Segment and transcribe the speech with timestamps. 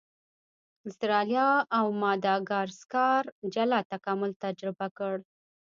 [0.87, 1.47] استرالیا
[1.77, 5.15] او ماداګاسکار جلا تکامل تجربه کړ.